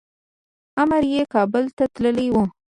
[0.81, 2.35] امر یې کابل ته تللی و.